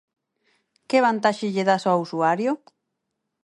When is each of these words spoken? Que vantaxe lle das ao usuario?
Que 0.89 0.99
vantaxe 1.05 1.47
lle 1.53 1.67
das 1.69 1.83
ao 1.85 2.01
usuario? 2.05 2.51